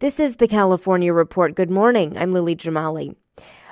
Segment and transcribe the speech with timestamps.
[0.00, 1.56] This is the California Report.
[1.56, 2.16] Good morning.
[2.16, 3.16] I'm Lily Jamali.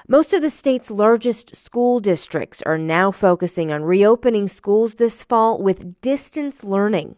[0.08, 5.62] Most of the state's largest school districts are now focusing on reopening schools this fall
[5.62, 7.14] with distance learning.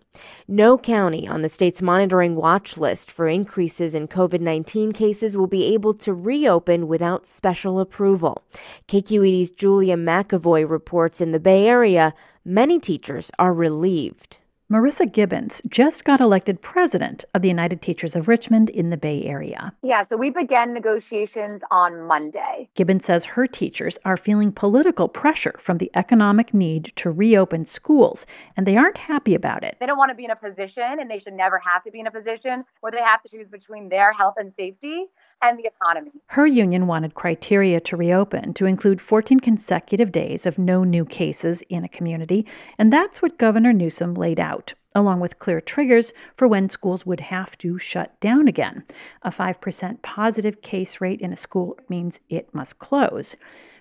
[0.47, 5.47] No county on the state's monitoring watch list for increases in COVID 19 cases will
[5.47, 8.43] be able to reopen without special approval.
[8.89, 12.13] KQED's Julia McEvoy reports in the Bay Area,
[12.45, 14.38] many teachers are relieved.
[14.71, 19.25] Marissa Gibbons just got elected president of the United Teachers of Richmond in the Bay
[19.25, 19.73] Area.
[19.83, 22.69] Yeah, so we began negotiations on Monday.
[22.75, 28.27] Gibbons says her teachers are feeling political pressure from the economic need to reopen schools,
[28.59, 29.79] and they aren't happy about it.
[29.81, 32.01] They don't want to be in a position, and they should never have to be
[32.01, 35.07] in a position where they have to choose between their health and safety
[35.43, 36.13] and the economy.
[36.29, 41.63] Her union wanted criteria to reopen to include 14 consecutive days of no new cases
[41.69, 46.49] in a community, and that's what Governor Newsom laid out along with clear triggers for
[46.49, 48.85] when schools would have to shut down again.
[49.23, 53.37] A 5% positive case rate in a school means it must close.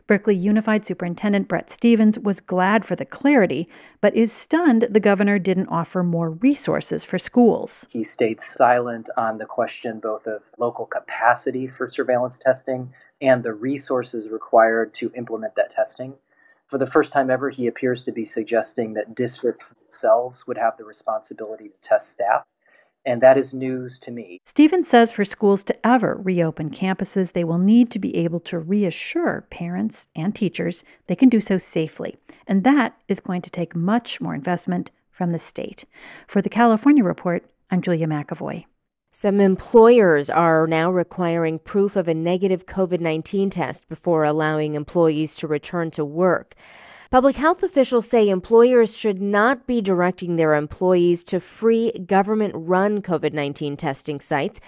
[0.08, 3.68] Berkeley Unified Superintendent Brent Stephens was glad for the clarity,
[4.00, 7.86] but is stunned the governor didn't offer more resources for schools.
[7.90, 13.54] He stayed silent on the question both of local capacity for surveillance testing and the
[13.54, 16.14] resources required to implement that testing.
[16.68, 20.78] For the first time ever, he appears to be suggesting that districts themselves would have
[20.78, 22.46] the responsibility to test staff
[23.08, 24.42] and that is news to me.
[24.46, 28.60] Stephens says for schools to ever reopen campuses, they will need to be able to
[28.60, 32.18] reassure parents and teachers they can do so safely.
[32.46, 35.86] And that is going to take much more investment from the state.
[36.28, 38.66] For the California Report, I'm Julia McEvoy.
[39.14, 45.36] Some employers are now requiring proof of a negative COVID 19 test before allowing employees
[45.38, 46.56] to return to work.
[47.10, 53.02] Public health officials say employers should not be directing their employees to free government run
[53.02, 54.60] COVID 19 testing sites.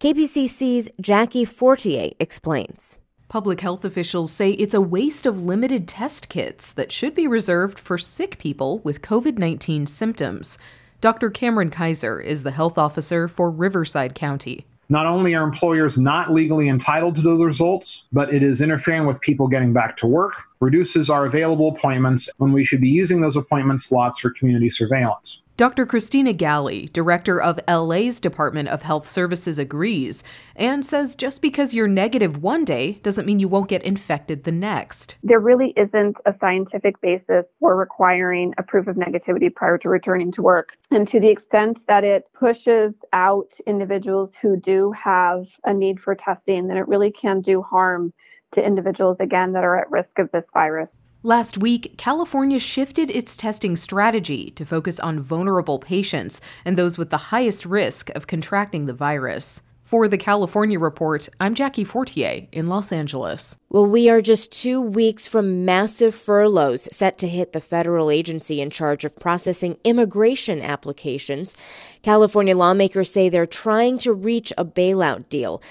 [0.00, 2.98] KPCC's Jackie Fortier explains.
[3.28, 7.78] Public health officials say it's a waste of limited test kits that should be reserved
[7.78, 10.56] for sick people with COVID 19 symptoms.
[11.02, 11.28] Dr.
[11.28, 14.64] Cameron Kaiser is the health officer for Riverside County.
[14.92, 19.22] Not only are employers not legally entitled to the results, but it is interfering with
[19.22, 23.34] people getting back to work, reduces our available appointments when we should be using those
[23.34, 25.40] appointment slots for community surveillance.
[25.58, 25.84] Dr.
[25.84, 30.24] Christina Ghaly, director of LA's Department of Health Services, agrees
[30.56, 34.50] and says just because you're negative one day doesn't mean you won't get infected the
[34.50, 35.16] next.
[35.22, 40.32] There really isn't a scientific basis for requiring a proof of negativity prior to returning
[40.32, 40.70] to work.
[40.90, 46.14] And to the extent that it pushes out individuals who do have a need for
[46.14, 48.14] testing, then it really can do harm
[48.52, 50.88] to individuals, again, that are at risk of this virus.
[51.24, 57.10] Last week, California shifted its testing strategy to focus on vulnerable patients and those with
[57.10, 59.62] the highest risk of contracting the virus.
[59.84, 63.56] For the California Report, I'm Jackie Fortier in Los Angeles.
[63.68, 68.60] Well, we are just two weeks from massive furloughs set to hit the federal agency
[68.60, 71.54] in charge of processing immigration applications.
[72.02, 75.62] California lawmakers say they're trying to reach a bailout deal.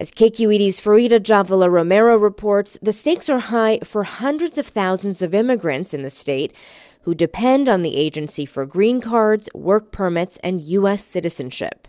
[0.00, 5.34] As KQED's Farida Jhabvala Romero reports, the stakes are high for hundreds of thousands of
[5.34, 6.54] immigrants in the state
[7.02, 11.04] who depend on the agency for green cards, work permits, and U.S.
[11.04, 11.86] citizenship.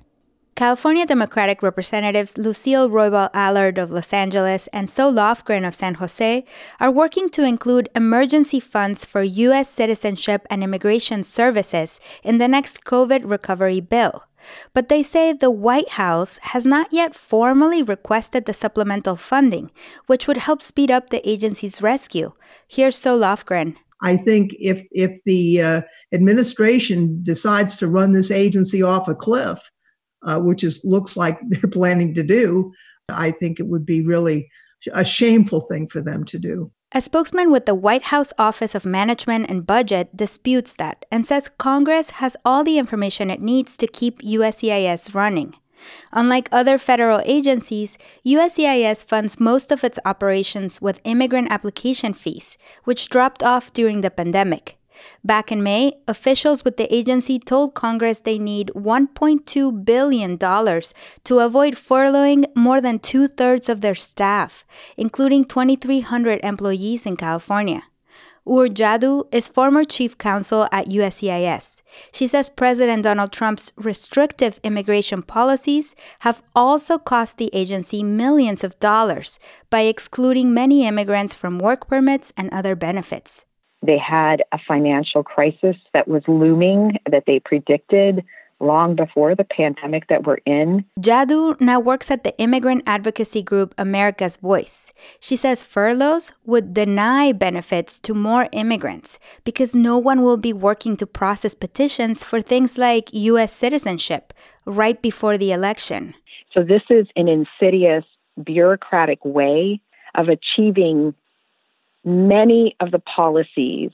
[0.56, 6.44] California Democratic Representatives Lucille Roybal Allard of Los Angeles and Zoe Lofgren of San Jose
[6.82, 9.70] are working to include emergency funds for U.S.
[9.70, 14.26] citizenship and immigration services in the next COVID recovery bill.
[14.74, 19.72] But they say the White House has not yet formally requested the supplemental funding,
[20.08, 22.34] which would help speed up the agency's rescue.
[22.68, 23.76] Here's Zoe Lofgren.
[24.02, 25.82] I think if if the uh,
[26.14, 29.72] administration decides to run this agency off a cliff,
[30.24, 32.72] uh, which is looks like they're planning to do,
[33.10, 34.50] I think it would be really
[34.94, 36.72] a shameful thing for them to do.
[36.94, 41.50] A spokesman with the White House Office of Management and Budget disputes that and says
[41.58, 45.56] Congress has all the information it needs to keep USCIS running.
[46.12, 47.98] Unlike other federal agencies,
[48.28, 54.12] USCIS funds most of its operations with immigrant application fees, which dropped off during the
[54.12, 54.78] pandemic.
[55.24, 61.74] Back in May, officials with the agency told Congress they need $1.2 billion to avoid
[61.76, 64.66] furloughing more than two thirds of their staff,
[64.98, 67.84] including 2,300 employees in California.
[68.48, 71.82] Ur Jaddou is former chief counsel at USCIS.
[72.12, 78.80] She says President Donald Trump's restrictive immigration policies have also cost the agency millions of
[78.80, 79.38] dollars
[79.70, 83.46] by excluding many immigrants from work permits and other benefits.
[83.86, 88.24] They had a financial crisis that was looming that they predicted
[88.62, 90.86] long before the pandemic that we're in.
[91.00, 94.92] Jaddou now works at the immigrant advocacy group America's Voice.
[95.20, 100.96] She says furloughs would deny benefits to more immigrants because no one will be working
[100.98, 103.52] to process petitions for things like U.S.
[103.52, 104.34] citizenship
[104.66, 106.14] right before the election.
[106.54, 108.04] So, this is an insidious
[108.44, 109.82] bureaucratic way
[110.16, 111.16] of achieving
[112.04, 113.92] many of the policies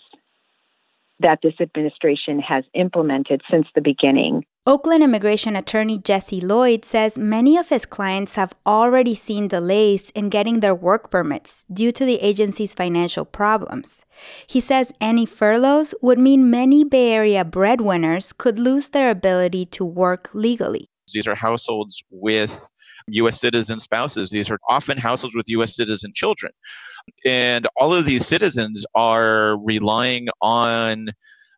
[1.19, 4.45] that this administration has implemented since the beginning.
[4.68, 10.30] Oakland immigration attorney Jesse Lloyd says many of his clients have already seen delays in
[10.30, 14.06] getting their work permits due to the agency's financial problems.
[14.45, 19.86] He says any furloughs would mean many Bay Area breadwinners could lose their ability to
[19.86, 20.89] work legally.
[21.13, 22.69] These are households with
[23.09, 23.39] U.S.
[23.39, 24.30] citizen spouses.
[24.30, 25.75] These are often households with U.S.
[25.75, 26.51] citizen children.
[27.25, 31.09] And all of these citizens are relying on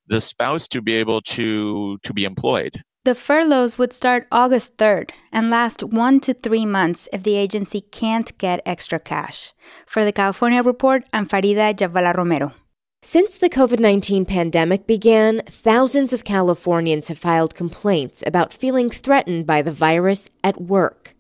[0.08, 2.82] the spouse to be able to, to be employed.
[3.06, 7.82] The furloughs would start August 3rd and last one to three months if the agency
[7.82, 9.54] can't get extra cash.
[9.88, 12.54] For the California Report, I'm Farida Jhabvala Romero.
[13.02, 19.48] Since the COVID 19 pandemic began, thousands of Californians have filed complaints about feeling threatened
[19.48, 21.16] by the virus at work.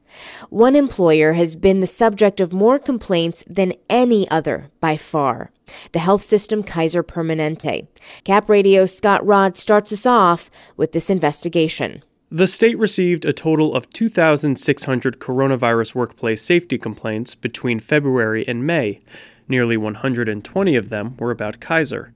[0.49, 5.51] One employer has been the subject of more complaints than any other by far
[5.91, 7.87] the health system Kaiser Permanente.
[8.23, 12.03] Cap Radio's Scott Rodd starts us off with this investigation.
[12.31, 19.01] The state received a total of 2,600 coronavirus workplace safety complaints between February and May.
[19.47, 22.13] Nearly 120 of them were about Kaiser.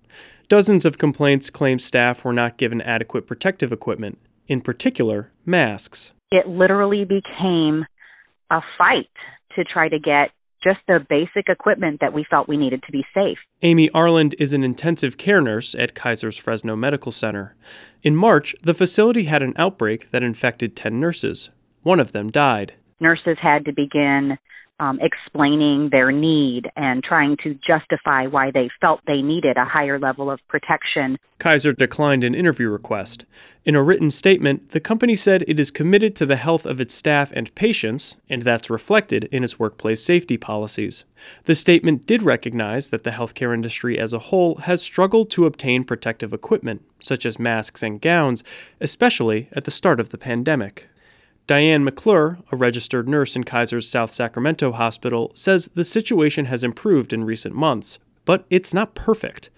[0.49, 6.47] Dozens of complaints claim staff were not given adequate protective equipment, in particular, masks it
[6.47, 7.85] literally became
[8.49, 9.09] a fight
[9.55, 10.31] to try to get
[10.63, 13.37] just the basic equipment that we felt we needed to be safe.
[13.61, 17.55] Amy Arlund is an intensive care nurse at Kaiser's Fresno Medical Center.
[18.01, 21.49] In March, the facility had an outbreak that infected 10 nurses.
[21.83, 22.73] One of them died.
[22.99, 24.37] Nurses had to begin
[24.79, 29.99] um, explaining their need and trying to justify why they felt they needed a higher
[29.99, 31.17] level of protection.
[31.39, 33.25] Kaiser declined an interview request.
[33.65, 36.93] In a written statement, the company said it is committed to the health of its
[36.93, 41.05] staff and patients, and that's reflected in its workplace safety policies.
[41.45, 45.85] The statement did recognize that the healthcare industry as a whole has struggled to obtain
[45.85, 48.43] protective equipment, such as masks and gowns,
[48.81, 50.89] especially at the start of the pandemic.
[51.45, 57.11] Diane McClure, a registered nurse in Kaiser's South Sacramento hospital, says the situation has improved
[57.11, 59.49] in recent months, but it's not perfect.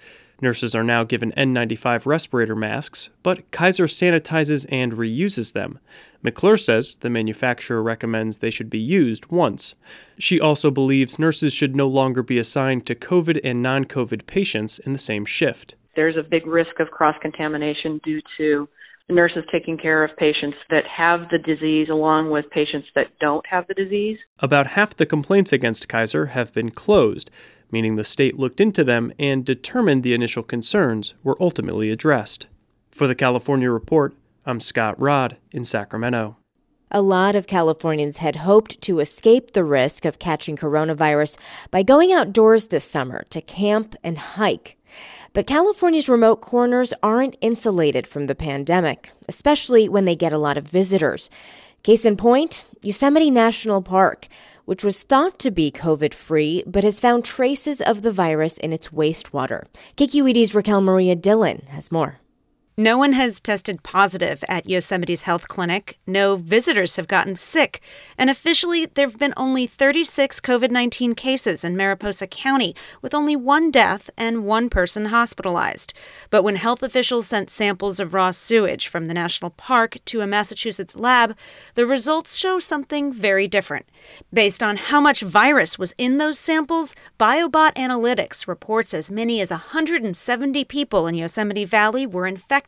[0.42, 5.80] Nurses are now given N95 respirator masks, but Kaiser sanitizes and reuses them.
[6.24, 9.76] McClure says the manufacturer recommends they should be used once.
[10.18, 14.80] She also believes nurses should no longer be assigned to COVID and non COVID patients
[14.80, 15.76] in the same shift.
[15.96, 18.68] There's a big risk of cross contamination due to
[19.10, 23.68] nurses taking care of patients that have the disease along with patients that don't have
[23.68, 24.18] the disease.
[24.40, 27.30] About half the complaints against Kaiser have been closed,
[27.72, 32.48] meaning the state looked into them and determined the initial concerns were ultimately addressed.
[32.92, 36.38] For the California Report, I'm Scott Rodd in Sacramento.
[36.92, 41.38] A lot of Californians had hoped to escape the risk of catching coronavirus
[41.72, 44.78] by going outdoors this summer to camp and hike.
[45.34, 50.58] But California's remote corners aren't insulated from the pandemic, especially when they get a lot
[50.58, 51.30] of visitors.
[51.82, 54.28] Case in point, Yosemite National Park,
[54.66, 58.72] which was thought to be COVID free, but has found traces of the virus in
[58.72, 59.66] its wastewater.
[59.98, 62.20] KQED's Raquel Maria Dillon has more.
[62.78, 65.98] No one has tested positive at Yosemite's health clinic.
[66.06, 67.80] No visitors have gotten sick.
[68.18, 73.34] And officially, there have been only 36 COVID 19 cases in Mariposa County, with only
[73.34, 75.94] one death and one person hospitalized.
[76.30, 80.28] But when health officials sent samples of raw sewage from the national park to a
[80.28, 81.38] Massachusetts lab,
[81.76, 83.86] the results show something very different.
[84.34, 89.50] Based on how much virus was in those samples, Biobot Analytics reports as many as
[89.50, 92.65] 170 people in Yosemite Valley were infected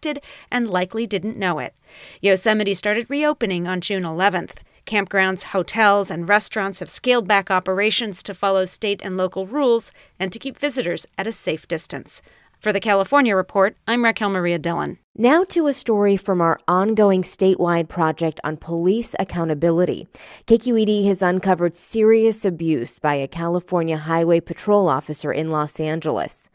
[0.51, 1.74] and likely didn't know it.
[2.22, 4.58] Yosemite started reopening on June 11th.
[4.86, 10.32] Campgrounds, hotels, and restaurants have scaled back operations to follow state and local rules and
[10.32, 12.22] to keep visitors at a safe distance.
[12.60, 14.98] For the California Report, I'm Raquel Maria Dillon.
[15.16, 20.08] Now to a story from our ongoing statewide project on police accountability.
[20.48, 26.50] KQED has uncovered serious abuse by a California Highway Patrol officer in Los Angeles.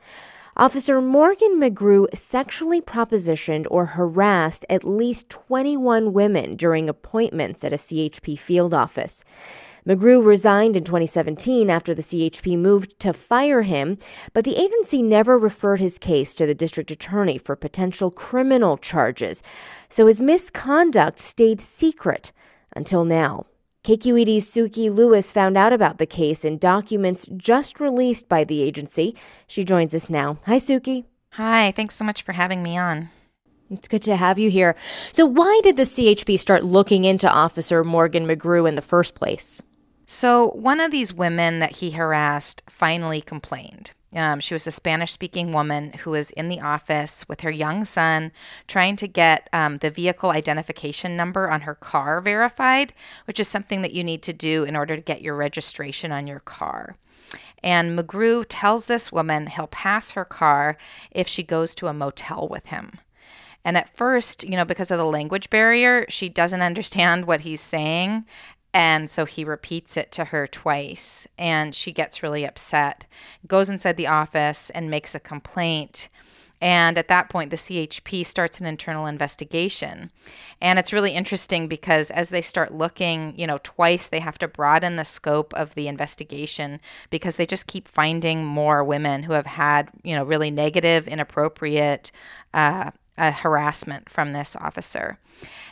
[0.54, 7.78] Officer Morgan McGrew sexually propositioned or harassed at least 21 women during appointments at a
[7.78, 9.24] CHP field office.
[9.86, 13.96] McGrew resigned in 2017 after the CHP moved to fire him,
[14.34, 19.42] but the agency never referred his case to the district attorney for potential criminal charges,
[19.88, 22.30] so his misconduct stayed secret
[22.76, 23.46] until now.
[23.84, 29.16] KQED's Sukey Lewis found out about the case in documents just released by the agency.
[29.48, 30.38] She joins us now.
[30.46, 31.06] Hi, Sukey.
[31.32, 33.08] Hi, thanks so much for having me on.
[33.72, 34.76] It's good to have you here.
[35.10, 39.60] So, why did the CHP start looking into Officer Morgan McGrew in the first place?
[40.06, 43.94] So, one of these women that he harassed finally complained.
[44.14, 47.84] Um, she was a Spanish speaking woman who was in the office with her young
[47.84, 48.32] son
[48.68, 52.92] trying to get um, the vehicle identification number on her car verified,
[53.24, 56.26] which is something that you need to do in order to get your registration on
[56.26, 56.96] your car.
[57.62, 60.76] And McGrew tells this woman he'll pass her car
[61.10, 62.98] if she goes to a motel with him.
[63.64, 67.60] And at first, you know, because of the language barrier, she doesn't understand what he's
[67.60, 68.24] saying.
[68.74, 73.06] And so he repeats it to her twice, and she gets really upset,
[73.46, 76.08] goes inside the office and makes a complaint.
[76.62, 80.12] And at that point, the CHP starts an internal investigation.
[80.60, 84.46] And it's really interesting because as they start looking, you know, twice they have to
[84.46, 89.46] broaden the scope of the investigation because they just keep finding more women who have
[89.46, 92.12] had, you know, really negative, inappropriate
[92.54, 95.18] uh, a harassment from this officer.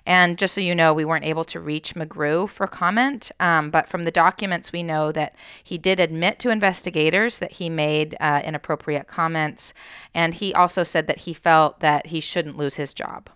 [0.06, 3.88] And just so you know, we weren't able to reach McGrew for comment, um, but
[3.88, 8.42] from the documents, we know that he did admit to investigators that he made uh,
[8.44, 9.72] inappropriate comments,
[10.14, 13.30] and he also said that he felt that he shouldn't lose his job.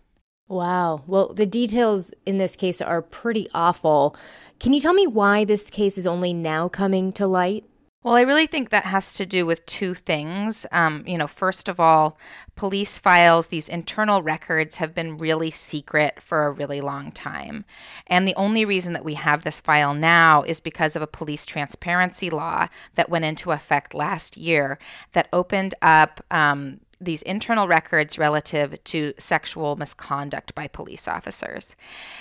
[0.49, 1.03] Wow.
[1.07, 4.15] Well, the details in this case are pretty awful.
[4.61, 7.65] Can you tell me why this case is only now coming to light?
[8.05, 10.67] Well, I really think that has to do with two things.
[10.73, 12.19] Um, you know, first of all,
[12.55, 17.65] police files, these internal records have been really secret for a really long time.
[18.07, 21.47] And the only reason that we have this file now is because of a police
[21.47, 24.79] transparency law that went into effect last year
[25.15, 31.75] that opened up um, these internal records relative to sexual misconduct by police officers.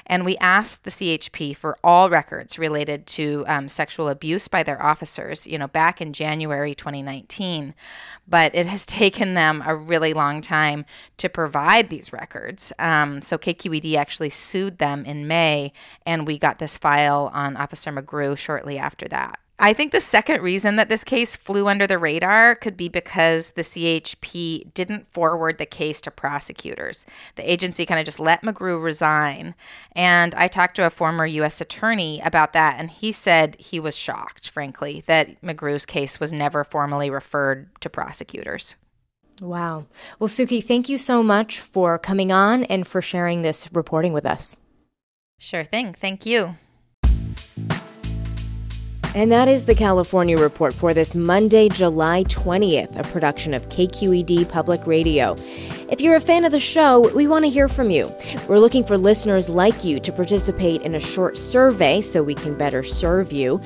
[0.05, 4.81] And we asked the CHP for all records related to um, sexual abuse by their
[4.81, 7.73] officers, you know, back in January 2019.
[8.27, 10.85] But it has taken them a really long time
[11.17, 12.73] to provide these records.
[12.79, 15.73] Um, so KQED actually sued them in May,
[16.05, 19.39] and we got this file on Officer McGrew shortly after that.
[19.63, 23.51] I think the second reason that this case flew under the radar could be because
[23.51, 27.05] the CHP didn't forward the case to prosecutors.
[27.35, 29.55] The agency kind of just let McGrew resign.
[29.93, 31.61] And I talked to a former U.S.
[31.61, 36.65] attorney about that, and he said he was shocked, frankly, that McGrew's case was never
[36.65, 38.75] formally referred to prosecutors.
[39.41, 39.85] Wow.
[40.19, 44.25] Well, Sukey, thank you so much for coming on and for sharing this reporting with
[44.25, 44.57] us.
[45.39, 45.93] Sure thing.
[45.93, 46.55] Thank you.
[49.15, 54.49] And that is the California Report for this Monday, July 20th, a production of KQED
[54.49, 55.35] Public Radio.
[55.87, 58.11] If you're a fan of the show, we want to hear from you.
[58.47, 62.57] We're looking for listeners like you to participate in a short survey so we can
[62.57, 63.61] better serve you.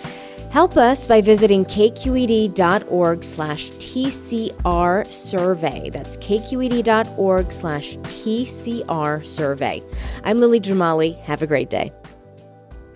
[0.49, 5.89] Help us by visiting kqed.org slash TCR survey.
[5.89, 9.83] That's kqed.org slash TCR survey.
[10.25, 11.17] I'm Lily Jamali.
[11.21, 11.93] Have a great day.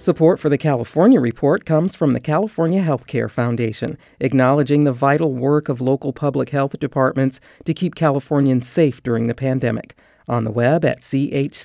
[0.02, 5.70] Support for the California Report comes from the California Healthcare Foundation, acknowledging the vital work
[5.70, 9.96] of local public health departments to keep Californians safe during the pandemic.
[10.28, 11.60] On the web at chcf.org.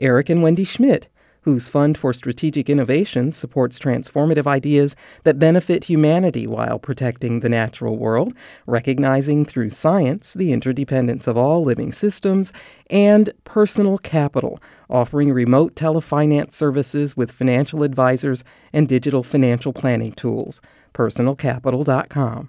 [0.00, 1.08] Eric and Wendy Schmidt,
[1.46, 7.96] whose Fund for Strategic Innovation supports transformative ideas that benefit humanity while protecting the natural
[7.96, 8.34] world,
[8.66, 12.52] recognizing through science the interdependence of all living systems,
[12.90, 14.58] and Personal Capital,
[14.90, 20.60] offering remote telefinance services with financial advisors and digital financial planning tools.
[20.94, 22.48] PersonalCapital.com.